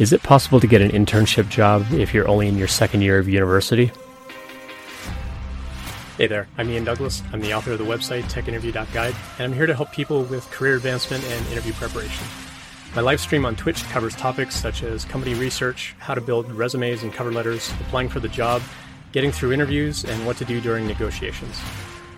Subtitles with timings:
[0.00, 3.20] Is it possible to get an internship job if you're only in your second year
[3.20, 3.92] of university?
[6.16, 7.22] Hey there, I'm Ian Douglas.
[7.32, 10.74] I'm the author of the website techinterview.guide, and I'm here to help people with career
[10.74, 12.26] advancement and interview preparation.
[12.96, 17.04] My live stream on Twitch covers topics such as company research, how to build resumes
[17.04, 18.62] and cover letters, applying for the job,
[19.12, 21.60] getting through interviews, and what to do during negotiations.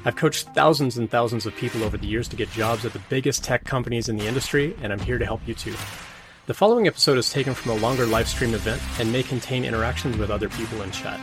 [0.06, 3.02] I've coached thousands and thousands of people over the years to get jobs at the
[3.10, 5.74] biggest tech companies in the industry, and I'm here to help you too.
[6.46, 10.16] The following episode is taken from a longer live stream event and may contain interactions
[10.16, 11.18] with other people in chat.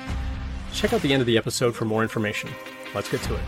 [0.74, 2.50] Check out the end of the episode for more information.
[2.94, 3.42] Let's get to it.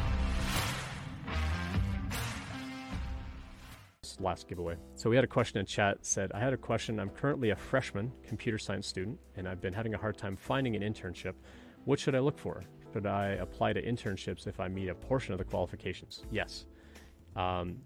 [4.22, 4.78] Last giveaway.
[4.96, 6.98] So we had a question in chat said, I had a question.
[6.98, 10.78] I'm currently a freshman computer science student and I've been having a hard time finding
[10.78, 11.34] an internship.
[11.84, 12.64] What should I look for?
[12.94, 16.24] Should I apply to internships if I meet a portion of the qualifications?
[16.32, 16.68] Yes.
[17.36, 17.80] Um,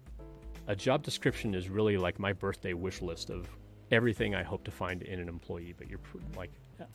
[0.68, 3.48] a job description is really like my birthday wish list of
[3.90, 5.74] everything I hope to find in an employee.
[5.76, 6.00] But you're
[6.36, 6.50] like,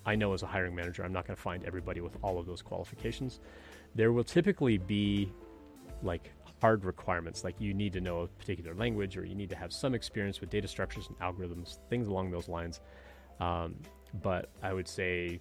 [0.05, 2.45] I know as a hiring manager, I'm not going to find everybody with all of
[2.45, 3.39] those qualifications.
[3.93, 5.31] There will typically be
[6.03, 9.55] like hard requirements, like you need to know a particular language or you need to
[9.55, 12.81] have some experience with data structures and algorithms, things along those lines.
[13.39, 13.75] Um,
[14.21, 15.39] but I would say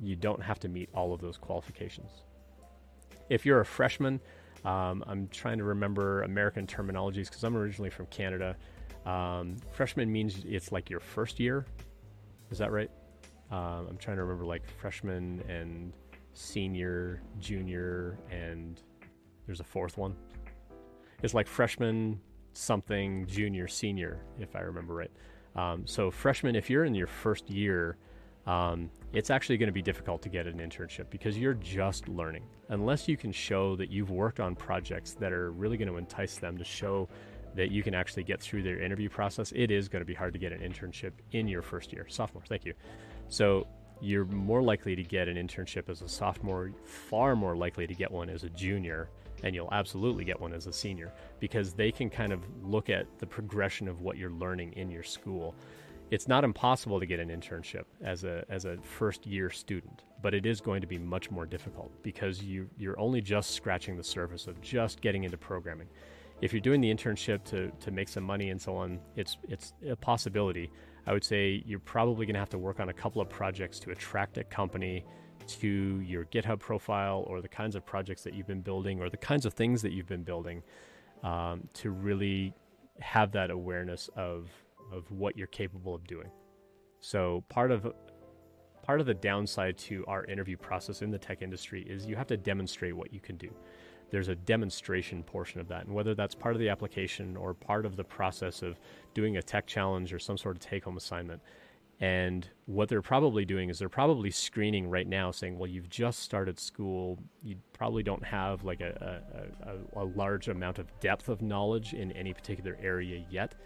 [0.00, 2.24] you don't have to meet all of those qualifications.
[3.30, 4.20] If you're a freshman,
[4.64, 8.56] um, I'm trying to remember American terminologies because I'm originally from Canada.
[9.06, 11.66] Um, freshman means it's like your first year.
[12.50, 12.90] Is that right?
[13.50, 15.92] Um, I'm trying to remember like freshman and
[16.32, 18.80] senior, junior, and
[19.46, 20.14] there's a fourth one.
[21.22, 22.20] It's like freshman,
[22.52, 25.10] something, junior, senior, if I remember right.
[25.56, 27.96] Um, so, freshman, if you're in your first year,
[28.46, 32.44] um, it's actually going to be difficult to get an internship because you're just learning.
[32.68, 36.36] Unless you can show that you've worked on projects that are really going to entice
[36.36, 37.08] them to show
[37.54, 40.32] that you can actually get through their interview process, it is going to be hard
[40.32, 42.06] to get an internship in your first year.
[42.08, 42.74] Sophomore, thank you.
[43.28, 43.66] So
[44.00, 48.10] you're more likely to get an internship as a sophomore, far more likely to get
[48.10, 49.08] one as a junior,
[49.42, 53.06] and you'll absolutely get one as a senior because they can kind of look at
[53.18, 55.54] the progression of what you're learning in your school.
[56.10, 60.34] It's not impossible to get an internship as a as a first year student, but
[60.34, 64.04] it is going to be much more difficult because you you're only just scratching the
[64.04, 65.88] surface of just getting into programming
[66.40, 69.72] if you're doing the internship to, to make some money and so on, it's it's
[69.88, 70.70] a possibility.
[71.06, 73.78] I would say you're probably going to have to work on a couple of projects
[73.80, 75.04] to attract a company
[75.46, 79.16] to your GitHub profile or the kinds of projects that you've been building or the
[79.16, 80.62] kinds of things that you've been building
[81.22, 82.54] um, to really
[83.00, 84.50] have that awareness of
[84.92, 86.30] of what you're capable of doing.
[87.00, 87.92] So part of
[88.82, 92.26] part of the downside to our interview process in the tech industry is you have
[92.26, 93.50] to demonstrate what you can do
[94.14, 95.86] there's a demonstration portion of that.
[95.86, 98.78] And whether that's part of the application or part of the process of
[99.12, 101.42] doing a tech challenge or some sort of take home assignment.
[101.98, 106.20] And what they're probably doing is they're probably screening right now saying, well, you've just
[106.20, 107.18] started school.
[107.42, 109.20] You probably don't have like a,
[109.66, 109.70] a,
[110.00, 113.56] a, a large amount of depth of knowledge in any particular area yet.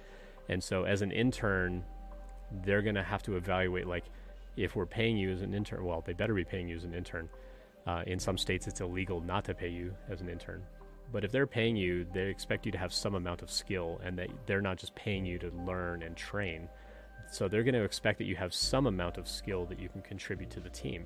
[0.48, 1.84] And so as an intern,
[2.65, 4.06] they're going to have to evaluate like,
[4.56, 6.94] if we're paying you as an intern, well, they better be paying you as an
[6.94, 7.28] intern
[7.87, 10.62] uh, in some states, it's illegal not to pay you as an intern.
[11.12, 14.19] But if they're paying you, they expect you to have some amount of skill and
[14.19, 16.69] that they're not just paying you to learn and train.
[17.31, 20.03] So they're going to expect that you have some amount of skill that you can
[20.03, 21.05] contribute to the team.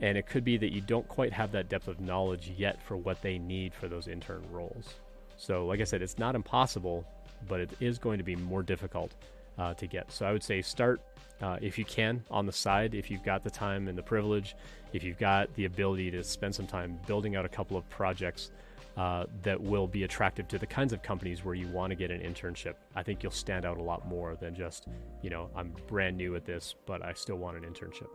[0.00, 2.96] And it could be that you don't quite have that depth of knowledge yet for
[2.96, 4.94] what they need for those intern roles.
[5.38, 7.06] So, like I said, it's not impossible,
[7.48, 9.14] but it is going to be more difficult
[9.58, 10.10] uh, to get.
[10.12, 11.00] So I would say start
[11.40, 14.56] uh, if you can on the side, if you've got the time and the privilege,
[14.92, 18.50] if you've got the ability to spend some time building out a couple of projects
[18.96, 22.10] uh, that will be attractive to the kinds of companies where you want to get
[22.10, 22.74] an internship.
[22.94, 24.88] I think you'll stand out a lot more than just,
[25.20, 28.08] you know, I'm brand new at this, but I still want an internship.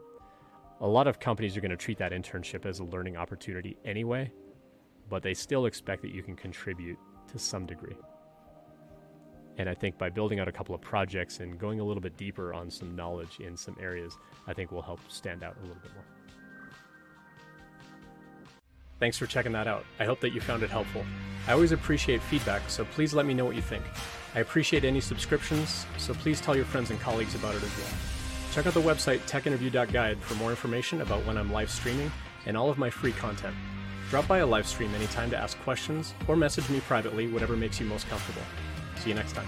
[0.79, 4.31] A lot of companies are going to treat that internship as a learning opportunity anyway,
[5.07, 6.97] but they still expect that you can contribute
[7.31, 7.95] to some degree.
[9.57, 12.17] And I think by building out a couple of projects and going a little bit
[12.17, 14.17] deeper on some knowledge in some areas,
[14.47, 16.05] I think will help stand out a little bit more.
[18.99, 19.83] Thanks for checking that out.
[19.99, 21.03] I hope that you found it helpful.
[21.47, 23.83] I always appreciate feedback, so please let me know what you think.
[24.35, 27.87] I appreciate any subscriptions, so please tell your friends and colleagues about it as well.
[28.53, 32.11] Check out the website techinterview.guide for more information about when I'm live streaming
[32.45, 33.55] and all of my free content.
[34.09, 37.79] Drop by a live stream anytime to ask questions or message me privately, whatever makes
[37.79, 38.43] you most comfortable.
[39.01, 39.47] See you next time.